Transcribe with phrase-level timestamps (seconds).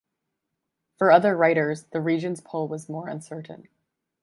[0.97, 3.67] For other writers, the region's pull was more uncertain.